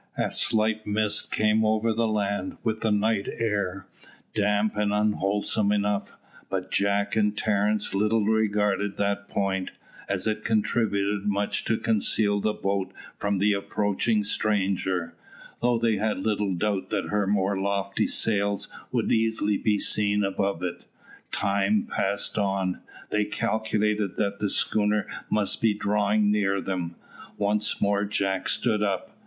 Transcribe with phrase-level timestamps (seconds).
[0.17, 3.85] A slight mist came over the land with the night air,
[4.33, 6.15] damp and unwholesome enough,
[6.49, 9.69] but Jack and Terence little regarded that point,
[10.09, 15.13] as it contributed much to conceal the boat from the approaching stranger,
[15.61, 20.63] though they had little doubt that her more lofty sails would easily be seen above
[20.63, 20.83] it.
[21.31, 22.79] Time passed on.
[23.11, 26.95] They calculated that the schooner must be drawing near them.
[27.37, 29.15] Once more Jack stood up.